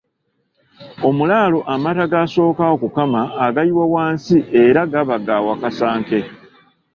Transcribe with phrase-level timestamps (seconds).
[1.07, 6.19] Omulaalo amata g'asooka okukama agayiwa wansi era gaba ga wakasanke.